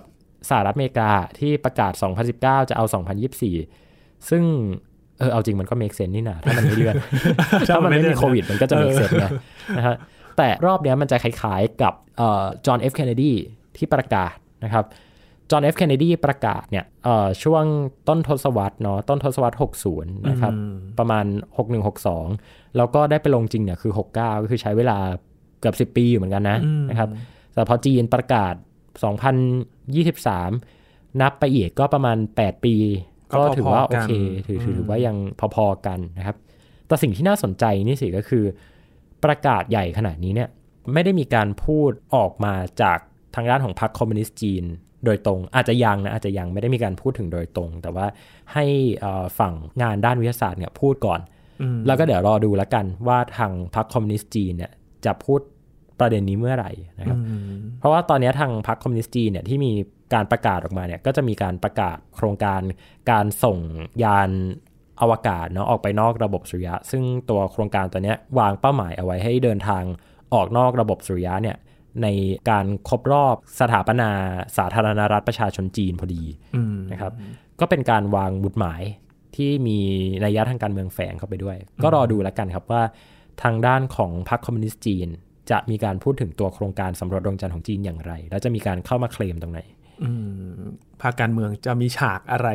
[0.50, 1.10] สหรัฐอเมริกา
[1.40, 1.92] ที่ประกาศ
[2.32, 2.86] 2019 จะเอา
[3.58, 4.44] 2024 ซึ่ง
[5.20, 6.96] เออเอาจริงมันก็ make sense นี่นะถ้ามันไม่เลื่อน
[7.70, 9.26] ถ้ามันไม่มีโควิด มันก็จะ make sense ไง
[9.78, 9.96] นะฮะ
[10.38, 13.34] แต่รอบเนี้ยมันจะคล้ายๆกับเอ่อจอห์นเอฟเคนเนดี
[13.78, 14.86] ที่ประกาศนะครับ
[15.52, 17.64] จอห์นเอฟเคนเนดีประกาศเนี่ยเอ่อช่วง
[18.08, 19.56] ต้นทศวรรษเนาะต้นทศวรรษ
[19.86, 20.54] 60 นะครับ
[21.00, 21.26] ประมาณ
[22.02, 24.98] 6162 แล้วก็ได้ไปลงจริงเนี่ยคือ 69 ก็คือใช้เวลา
[25.60, 26.58] เกือบ 10 ปีอยู่เหมือนกันนะ
[26.90, 27.10] นะครับ
[27.54, 28.54] แต่พอจีนประกาศ
[29.86, 32.76] 2023 นับไปอีกก็ประมาณ 8 ปี
[33.34, 34.12] ก็ถือว่าโอเค
[34.48, 35.16] ถือถือถือว่ายัง
[35.56, 36.36] พอๆกันนะครับ
[36.88, 38.44] แต่สิ่งที่น่าสนใจนี่สิก็คือ
[39.24, 40.50] ประกาศใหญ่ขนาดนี้เนี่ย
[40.94, 43.00] ไม่ได้มีการพูดออกมาจาก
[43.36, 44.64] ทางด้านของพรรคคอมมิวนิสต์จีน
[45.06, 48.06] โดยตรง อาจจะยังนะอาจจะยังไม่ได้มีการพูดถึงโดยตรง แต่ว่า
[48.54, 48.66] ให้
[49.00, 51.20] เอ่อฝั่งงานด้านวิทยาศาสตร์เนี่ยพูดก่อน
[51.88, 54.72] แล้วก็เดี๋ยวรอดูแล้วกันว่าทางพรรคคอมมิวนิสต์จีนเนี่ย
[55.06, 55.40] จะพูด
[56.00, 57.18] ประเด็นนี้เมื่อไหร่นะครับ
[57.80, 59.72] เพราะว่าตอนนี้ทางพรรคคอมมิวนิสต์จีนเนี่ยที่มี
[60.14, 62.62] การประกาศออกมาเนี่ยก็จะมีการประกาศโครงการ
[63.12, 63.58] การส่ง
[64.04, 64.30] ยาน
[65.02, 69.84] อวกาศเนาะออกไปนอกระบบสุริยะ ซึ่งตัวโครงการตัวเนี้ยวางเป้าหมายเอาไว้ให้เดินทาง
[70.34, 71.58] ออกนอกระบบสุริยะเนี่ย
[72.04, 72.08] ใน
[72.50, 74.10] การครบรอบสถาปนา
[74.58, 76.24] สาธารณรัฐประชาชนจีนพอดี
[76.56, 77.14] อืมนะครับ
[77.60, 78.82] ก็เป็นการวางบุตหมาย
[79.36, 79.80] ที่มี
[80.24, 82.84] นัยยะทางการเมืองแฝงเข้าไปด้วย ก็รอดูแล้วกันครับว่า
[83.44, 85.08] ทางด้านของพรรคคอมมิวนิสต์จีน
[85.52, 89.62] จะมีการพูดถึงตัวโครงการสำรวจดวงจันทร์ของจีนอย่างไร แล้วจะมีการเข้ามาเคลมตรงไหน
[90.04, 90.12] อื
[90.58, 90.62] ม
[91.02, 92.50] ภาคการเมืองจะมีฉากอะไร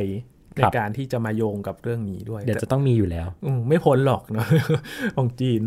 [0.56, 4.48] ในครับการที่จะมาโยงกับเรื่องนี้ด้วย เดี๋ยวจะต้องมีอยู่แล้ว อืมไม่พ้นหรอกเนาะ
[5.16, 5.60] ของจีน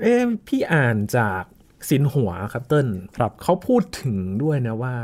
[0.00, 1.42] เอ๊ะพี่อ่านจาก
[1.90, 4.94] สินหัวครับเติ้ลครับเขาพูดถึงด้วยนะว่า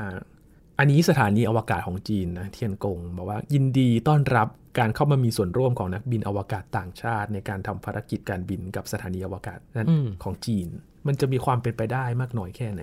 [0.78, 10.66] อันนี้สถานีอวกาศของจีนนะเทียนกงบอกว่ายินดีต้อนรับการเข้ามามีส่วนร่วมของนักบินอวกาศต่างชาติ ในการทำภารกิจการบินกับสถานีอวกาศนั้นอืมของจีน
[11.06, 12.82] มันจะมีความเป็นไปได้มากน้อยแค่ไหน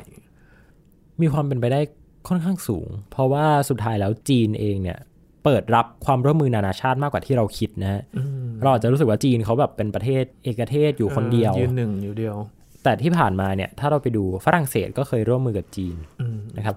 [1.22, 1.82] มีความเป็นไปได้
[2.28, 5.00] ค่อนข้างสูง เพราะว่าสุดท้ายแล้วจีนเองเนี่ย
[5.44, 12.36] เปิดรับความร่วมมือนานาชาติมากกว่าที่เราคิดนะฮะอืมเราอาจจะรู้สึกว่าจีนเขาแบบเป็นประเทศเอกเทศอยู่คนเดียวออยืนหนึ่งอยู่เดียว
[12.86, 16.76] แต่ที่ผ่านมาเนี่ยถ้าเราไปดูฝรั่งเศสก็เคยร่วมมือกับจีนอืมนะครับ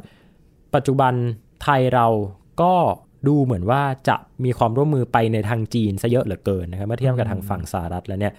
[0.74, 1.12] ปัจจุบัน
[1.62, 2.06] ไทยเรา
[2.62, 2.74] ก็
[3.28, 8.32] ดูเหมือนว่าจะมีความร่วมมือไปในทางจีนซะเยอะเหลือเกินนะครับเมื่อเทียบกับทางฝั่งสหรัฐแล้วเนี่ย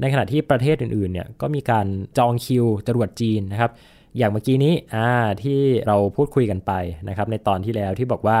[0.00, 1.86] ในขณะที่ประเทศอื่นๆเนี่ยก็มีการ
[2.18, 3.70] จองคิวจรวดจีนนะครับ
[4.18, 5.08] อย่างเมื่อกี้นี้อ่า
[5.42, 6.72] ที่เราพูดคุยกันไป
[7.08, 8.38] นะครับในตอนที่แล้วที่บอกว่า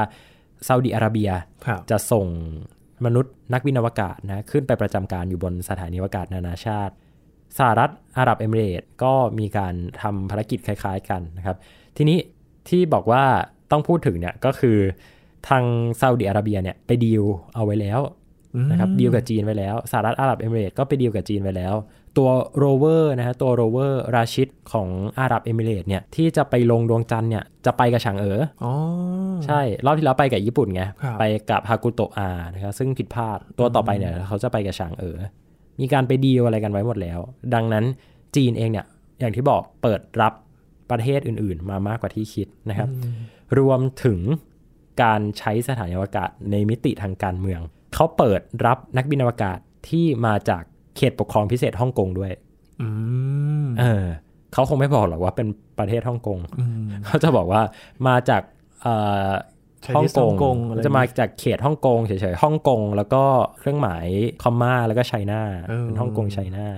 [0.66, 1.30] ซาอุดิอาระเบีย
[1.66, 2.26] ครับจะส่ง
[3.06, 6.94] มนุษย์นักบินอวกาศนะขึ้นไปประจำการอยู่บนสถานีอวกาศนานาชาติ
[7.58, 11.56] สหรัฐอาหรับเอมิเรตส์ก็มีการทำภารกิจคล้ายๆกันนะครับ
[11.96, 12.18] ทีนี้
[12.68, 13.24] ที่บอกว่า
[13.70, 14.78] ต้องพูดถึงเนี่ยก็คือ
[15.48, 15.64] ทาง
[16.00, 17.22] ซาอุดิอาระเบียเนี่ยไปดีล
[17.54, 18.00] เอาไว้แล้ว
[18.70, 21.74] นะครับดีลกับจีนไว้แล้วสหรัฐอาหรับเอมิเรตส์ก็ไปดีลกับจีนไว้แล้ว
[22.18, 24.88] ตัวโรเวอร์นะฮะตัวโรเวอร์ราชิดของ
[25.20, 28.72] อาหรับเอมิเรตส์เนี่ยที่จะไปลงดวงจันทร์เนี่ยจะไปกับฉางเอ๋ออ๋อ
[29.46, 35.18] ใช่ รอบที่แล้วไปกับญี่ปุ่นไงครับไปกับฮากุโตะอานะครับซึ่งผิดพลาดตัวต่อไปเนี่ยเขาจะไปกับฉางเอ๋อ
[35.80, 37.18] มีการไปดีลอะไรกันไว้หมดแล้ว
[37.54, 37.84] ดังนั้น
[38.36, 38.86] จีนเองเนี่ย
[39.20, 40.32] อย่างที่บอกเปิดรับ
[40.90, 42.88] ประเทศอื่น ๆ มามากกว่าที่คิดนะครับ
[43.58, 44.20] รวมถึง
[45.02, 47.60] การใช้สถานีอวกาศในมิติทางการเมือง
[47.94, 49.58] เขาเปิดรับนักบินอวกาศ
[49.88, 50.62] ที่มาจาก
[50.96, 52.32] เขตปกครองพิเศษฮ่องกงด้วย
[52.80, 52.88] อื
[53.64, 54.04] มเออ
[54.52, 57.62] เขาคงไม่บอกหรอกว่าเป็นประเทศฮ่องกงอืมเขาจะบอกว่า
[58.08, 58.42] มาจาก
[59.82, 63.22] เอ่อ Chinese ฮ่องกงฮ่องกงอะไรจะมาจากเขตฮ่องกงเฉยๆฮ่องกง แล้วก็
[63.58, 64.06] เครื่องหมาย
[64.42, 66.68] คอมมาแล้วก็ไชน่าเออเป็นฮ่องกงไชน่า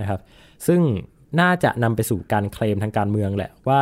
[0.00, 0.20] นะครับ
[0.66, 0.80] ซึ่ง
[1.40, 3.80] น่าจะนำไปสู่การเคลมทางการเมืองแหละว่า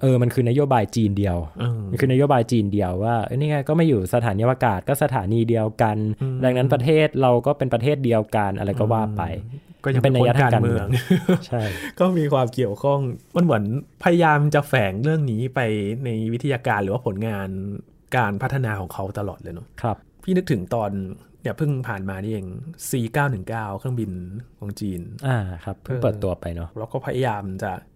[0.00, 5.96] เออมันคือนโยบายจีนเดียวอืมมันคือนโยบายจีนเดียวว่าเอ้ยนี่ไงก็ไม่อยู่สถานีอวกาศก็สถานีเดียวกัน
[6.44, 9.22] ดังนั้นประเทศเราก็เป็นประเทศเดียวกันอะไรก็ว่าไป
[9.84, 10.88] ก็ยังเป็นนัยยะพ้ทางการเมืเมือองง
[11.46, 11.62] ใช่
[11.98, 12.98] ก็มีความเกี่ยวข้อง
[13.36, 13.64] มันเหมือน
[14.04, 15.60] พยายามจะแฝงเรื่องนี้ไป
[16.04, 17.48] ในวิทยาการหรือว่าผลงาน
[18.16, 20.90] การพัฒนาของเขาตลอดเลยเนาะครับ พี่นึกถึงตอน
[21.42, 22.46] เนี่ยเพิ่งผ่านมานี่เอง
[22.88, 24.10] C919 เครื่องบิน
[24.58, 27.72] ของจีนอ่าครับเพิ่งเปิดตัวไปเนาะแล้วก็พยายามจะ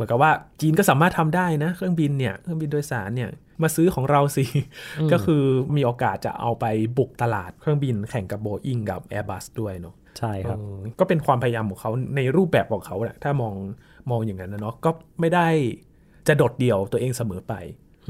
[0.00, 3.30] มือนกับว่าจีนก็สามารถทำได้นะเครื่องบินเนี่ยเครื่องบินโดยสารเนี่ย
[3.62, 4.44] มาซื้อของเราสิ
[5.12, 5.42] ก็คือ
[5.76, 6.64] มีโอกาสจะเอาไป
[6.98, 13.54] บุกตลาดเครื่องบินแข่งกับโบอิงกับ Airbus ด้วยเนาะใช่ครับเออก็เป็นความพยายามของเขาในรูปแบบของเขาแหละถ้ามอง
[14.10, 15.48] มองอย่างนั้นนะเนาะก็ไม่ได้
[16.28, 17.54] จะโดดเดี่ยวตัวเองเสมอไป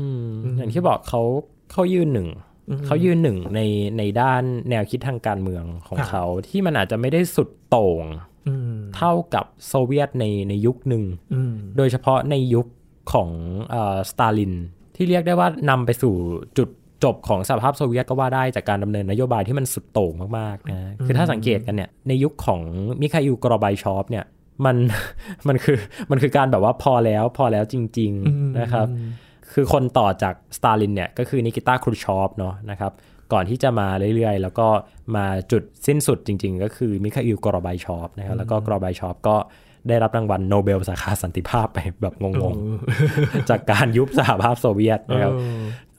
[0.00, 1.22] อืมอย่างที่บอกเขา
[1.72, 2.28] เขายืนหนึ่ง
[2.86, 3.60] เขายืนหนึ่งใน
[3.98, 8.29] ในด้านแนวคิดทางการเมืองของเขาครับที่มันอาจจะไม่ได้สุดโต่งอืม
[8.96, 12.66] เท่ากับโซเวียตในในยุคหนึ่งอืมโดยเฉพาะในยุค
[13.12, 13.30] ของ
[13.70, 14.54] เอ่อสตาลิน
[14.96, 16.14] ที่เรียกได้ว่านำไปสู่
[16.58, 16.68] จุด
[17.04, 22.60] จบของสหภาพโซเวียตก็ว่าได้จากการดำเนินนโยบายที่มันสุดโต่งมากๆนะ คือถ้าสังเกตกันเนี่ย ในยุคของ
[23.00, 24.24] มิคาอิลกรอบายชอฟเนี่ย
[24.64, 24.76] มัน
[25.48, 25.78] มันคือ
[26.10, 28.86] มันคือการแบบว่าพอแล้วพอแล้วจริง ๆ นะครับ
[29.52, 32.92] คือคนต่อจากสตาลินเนี่ย ก็คือนิกิตาครูชอฟเนาะนะครับ
[33.32, 34.68] ก่อนที่จะมาเรื่อยๆ แล้วก็
[35.16, 39.36] มาจุดสิ้นสุดจริง ๆ ก็คือมิคาอิลกรอบายชอฟนะครับแล้วก็กรอบายชอฟก็
[39.88, 45.32] ได้รับรางวัลโนเบลสาขาสันติภาพไปแบบงงๆ จากการยุบสหภาพโซเวียตนะครับ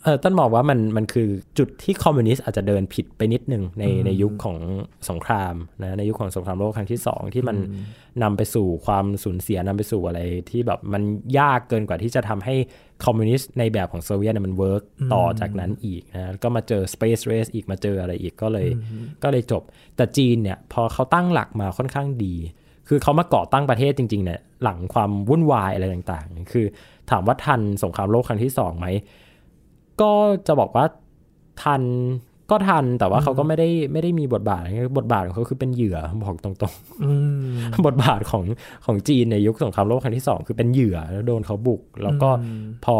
[0.03, 4.57] เออเออเติ้ลมองว่ามันมันคือจุดที่คอมมิวนิสต์อาจจะเดินผิดไปนิดนึงในในยุคของ
[5.09, 7.57] สงครามนะในยุคของสงครามโลกครั้งที่สองที่มัน
[8.23, 11.03] นำไปสู่ความสูญเสียนำไปสู่อะไรที่แบบมัน
[11.39, 12.55] ยากเกินกว่าที่จะทำให้
[13.05, 14.83] คอมมิวนิสต์ในแบบของโซเวียตเนี่ยมัน work
[15.13, 18.67] ต่อจากนั้นอีกนะก็มาเจอ Space Race อีกมาเจออะไรอีกก็เลย
[19.23, 19.63] ก็เลยจบ
[19.95, 22.35] แต่จีนเนี่ยพอเขาตั้งหลักมาค่อนข้างดี
[22.87, 26.65] คือเขามาก่อตั้งประเทศจริงๆเนี่ยหลังความวุ่นวายอะไรต่างๆ คือ
[27.09, 28.87] ถามว่าทันสงครามโลกครั้งที่สองไหม
[30.01, 30.11] ก็
[30.47, 30.85] จะบอกว่า
[31.63, 31.83] ทัน
[32.51, 37.11] ก็ทันแต่ว่าเขาก็ไม่ได้ไม่ได้มีบทบาทอะไรบทบาทของเขาคือเป็นเหยื่อบอกตรงอื
[37.51, 38.43] มๆบทบาทของ
[38.85, 42.29] ของจีนในยุคสงครามโลกครั้งที่สองคือเป็นเหยื่อแล้วโดนเขาบุก แล้วก็
[42.85, 42.97] พอ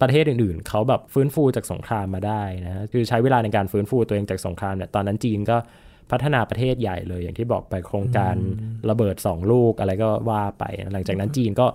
[0.00, 5.56] ประเทศอื่นๆ เขาแบบฟื้นฟูจากสงครามมาได้นะคือใช้เวลาในการฟื้นฟูตัวเองจากสงครามเนี่ยตอนนั้นจีนก็
[6.10, 8.34] พัฒนาประเทศใหญ่เลยอย่างที่บอกไปโครงการ
[8.90, 11.66] ระเบิด 2 ลูกอะไรก็ว่าไป หลังจากนั้นจีนก็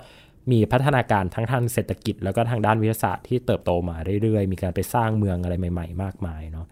[0.51, 6.65] มีพัฒนาการทั้งทางเศรษฐกิจ แล้วก็ทางด้านวิทยาศาสตร์ที่เติบโตมาเรื่อยๆ มีการไปสร้างเมืองอะไรใหม่ ๆ มากมายเนาะ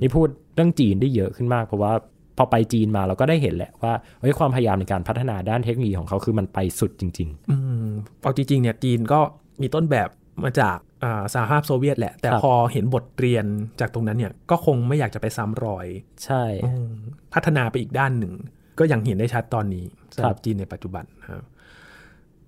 [0.00, 1.92] นี่พูดเรื่องจีนได้เยอะขึ้นมาก เพราะว่า
[2.38, 7.88] พอไปจีนมาเราก็ได้เห็นแหละว่าเฮ้ยความพยายามในการพัฒนาด้านเทคโนโลยีของเขาคือมันไปสุดจริงอืม
[8.22, 9.20] เอาจริงๆเนี่ยจีนก็
[9.62, 10.08] มีต้นแบบ
[10.44, 13.44] มาจากอ่าสหภาพโซเวียตแหละ แต่ครับพอเห็นบทเรียน
[13.80, 16.92] จากตรงนั้นเนี่ยก็คงไม่อยากจะไปซ้ำรอยๆใช่อืม
[17.34, 18.32] พัฒนาไปอีกด้านหนึ่ง
[18.78, 21.42] ก็ยังเห็นได้ชัดตอนนี้สำหครัรับบจีนในปัจจุบันครับ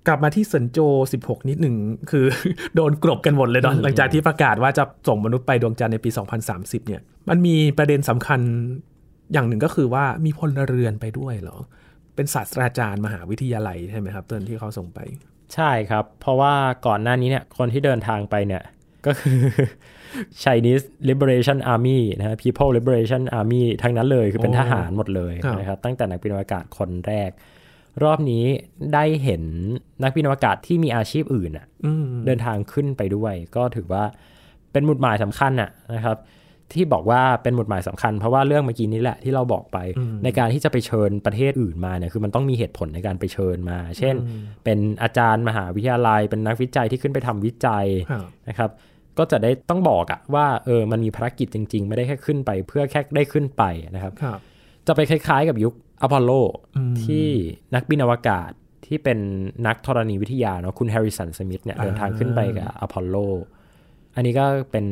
[0.08, 0.78] กลับมาที่เซินโจ
[1.16, 1.76] 16 นิดหนึ่ง
[2.10, 2.24] คือ
[2.74, 6.10] โดนกลบกันหมดเลยเนาะหลังจากที่ประกาศว่าจะส่งมนุษย์ไปดวงจันทร์ในปี
[6.48, 8.40] 2030 เนี่ย มันมีประเด็นสำคัญ
[9.32, 11.58] อย่างหนึ่งก็คือว่ามีพลเรือนไปด้วยเหรอ
[12.14, 14.98] เป็นศาสตราจารย์มหาวิทยาลัยใช่ไหมครับเตือนที่เขาส่งไป
[15.54, 16.54] ใช่ครับ เพราะว่า
[16.86, 18.62] ก่อนหน้านี้เนี่ยคนที่เดินทางไปเนี่ย
[19.06, 19.40] ก็คือ
[20.42, 27.30] Chinese Liberation Army นะฮะ People Liberation Army ทั้งนั้นเลยคือเป็นโอ้ทหารหมดเลยครับนะครับตั้งแต่นักบินอวกาศคนแรก
[28.04, 28.44] รอบนี้
[28.94, 29.42] ได้เห็น
[30.02, 34.04] นักบินอวกาศที่มีอาชีพอื่นอะอืมเดินทางขึ้นไปด้วย ก็ถือว่า
[34.72, 36.18] เป็นหมุดหมายสำคัญอะนะครับ
[36.74, 39.78] ที่บอกว่าเป็นหมุดหมายสำคัญ เพราะว่าเรื่องเมื่อกี้นี้แหละที่เราบอกไป
[40.24, 44.14] ในการที่จะไปเชิญประเทศอื่นมาเนี่ยคือมันต้องมีเหตุผลในการไปเชิญมา เช่น
[44.64, 48.70] เป็นอาจารย์มหาวิทยาลัย เป็นนักวิจัยที่ขึ้นไปทำวิจัยครับนะครับ
[49.18, 53.62] ก็จะได้ต้องบอกอะว่าเออมันมีภารกิจจริง ๆ ไม่ได้แค่ขึ้นไป เพื่อแค่ได้ขึ้นไป
[53.94, 54.38] นะครับครับ
[54.86, 56.30] จะไปคล้าย ๆ กับยุค อพอลโล
[56.76, 57.26] อืมที่
[57.74, 58.50] นักบินอวกาศ
[58.86, 59.18] ที่เป็น
[59.66, 63.16] นักธรณีวิทยาเนาะคุณแฮร์ริสันสมิธเนี่ยอ่าเดินทางขึ้นไปกับอพอลโล
[64.16, 64.84] อันนี้ก็เป็น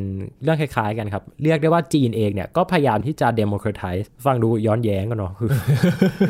[0.43, 5.49] เรื่องคล้ายๆกันครับ เรียกได้ว่าจีนเองเนี่ยก็พยายามที่จะ democratize ฟังดูย้อนแย้งกันเนาะคือ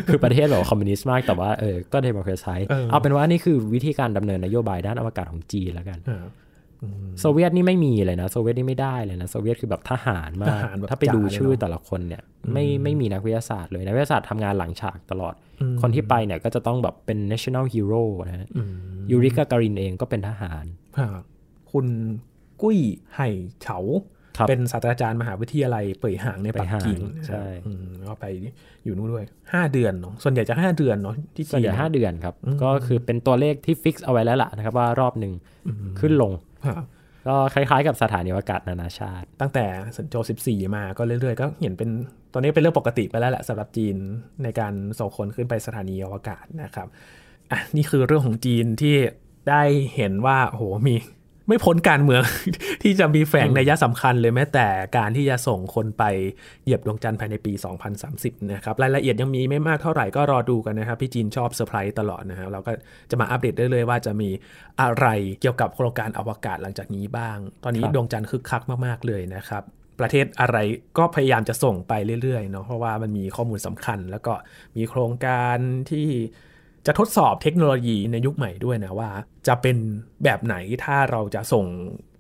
[0.07, 6.31] คือประเทศแบบคอมมิวนิสต์มากแต่ว่าเออก็ democratize เออเอาเป็นว่านี่คือวิธีการดำเนินนโยบายด้านอวกาศของจีนแล้วกันครับ
[7.19, 12.21] โซเวียตนี่ไม่มีเลยนะโซเวียตนี่ไม่ได้เลยนะโซเวียตคือแบบทหารมาทหารแบบถ้าไปดูจ๋าเลยชื่อเนอะแต่ละคนเนี่ย
[12.53, 15.33] ไม่ไม่มีนักวิทยาศาสตร์เลยนักวิทยาศาสตร์ทำงานหลังฉากตลอด
[15.81, 18.69] คนที่ไปเนี่ยก็จะต้องแบบเป็น national hero นะฮะอืม
[19.11, 20.65] ยูริกาการินเองก็เป็นทหาร
[20.97, 21.23] ครับ
[21.71, 21.87] คุณ
[22.61, 22.77] กุ้ย
[23.15, 23.29] ไห่
[23.61, 23.79] เฉา
[24.37, 28.25] ครับเป็นศาสตราจารย์มหาวิทยาลัยเป่ยหางในปักกิ่งเป่ยหางใช่นะครับอืมก็ไป
[28.83, 35.33] อยู่นู่นด้วยห้าเดือนเนาะส่วนใหญ่จะห้าเดือนเนาะที่ส่วนจีใหญ่นห้าเดือนครับ ก็คือเป็นตัวเลขที่ฟิกซ์เอาไว้แล้วล่ะนะครับว่ารอบหนึ่ง
[35.99, 36.46] ขึ้นลงครับ
[37.27, 40.15] ก็คล้ายๆกับสถานีอวกาศนานาชาติ ตั้งแต่เสินโจว
[40.45, 41.89] 14 มาก็เรื่อยๆ ก็เห็นเป็น
[42.33, 43.95] ตอนนี้เป็นเรื่องปกติไปแล้วแหละสำหรับจีน
[44.43, 46.87] ในการส่งคนขึ้นไปสถานีอวกาศนะครับ
[47.51, 48.95] อะนี่คือเรื่องของจีนที่
[49.49, 49.63] ได้
[49.95, 50.95] เห็นว่าโอ้โหมี
[51.47, 52.21] ไม่พ้นการเมือง
[52.83, 56.03] ที่จะมีแฝงนัยยะสำคัญเลยแม้แต่การที่จะส่งคนไป
[56.63, 57.53] เหยียบดวงจันทร์ภายในปี
[58.01, 62.71] 2030 นะครับ รายละเอียดยังมีไม่มากเท่าไหร่ก็รอดูกันนะครับ พี่จีนชอบเซอร์ไพรส์ตลอดนะครับเราก็
[63.11, 64.29] จะมาอัปเดตได้เลยว่าจะมี
[64.81, 65.07] อะไร
[65.41, 69.63] เกี่ยวกับโครงการอวกาศหลังจากนี้บ้าง ตอนนี้ครับดวงจันทร์คึกคักมากๆเลยนะครับ
[69.99, 70.57] ประเทศอะไร
[70.97, 74.33] ก็พยายามจะส่งไปเรื่อยๆเนาะเพราะว่ามันมีข้อมูลสำคัญ แล้วก็
[74.77, 75.57] มีโครงการ
[75.91, 76.07] ที่
[76.87, 79.09] จะทดสอบเทคโนโลยีในยุคใหม่ด้วยนะว่า
[79.47, 79.77] จะเป็น
[80.23, 81.65] แบบไหนถ้าเราจะส่ง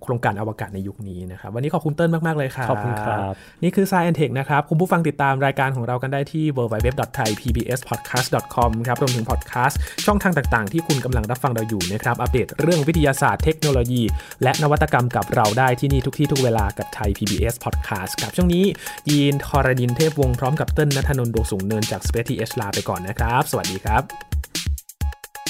[0.03, 3.19] โครงการอวกาศในยุคนี้นะครับ วันนี้ขอบคุณเติ้ลมาก ๆ เลยครับ ขอบคุณครับ
[3.63, 14.01] นี่คือ Science Tech นะครับ คุณผู้ฟังติดตามรายการของเรากันได้ที่ www.thaipbspodcast.com ครับรวมถึงพอดแคสต์ช่องทางต่าง ๆ ที่คุณกำลังรับฟังเราอยู่นะครับ อัปเดตเรื่องวิทยาศาสตร์เทคโนโลยี
[14.43, 18.63] และนวัตกรรมกับเราได้ที่นี่ทุกที่ทุกเวลากับไทย PBS Podcast ครับช่วงนี้
[19.09, 24.36] ยีนทอรดินเทพวงศ์พร้อมกับเติ้ลนัทนนท์ดวงสูงเนินจาก Space TH ลาไปก่อนนะครับ สวัสดีครับ